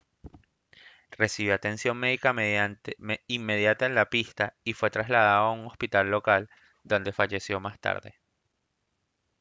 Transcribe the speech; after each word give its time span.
recibió 1.11 1.53
atención 1.53 1.95
médica 1.95 2.33
inmediata 3.27 3.85
en 3.85 3.93
la 3.93 4.09
pista 4.09 4.55
y 4.63 4.73
fue 4.73 4.89
trasladado 4.89 5.43
a 5.45 5.51
un 5.53 5.67
hospital 5.67 6.09
local 6.09 6.49
donde 6.83 7.13
falleció 7.13 7.59
más 7.59 7.79
tarde 7.79 8.15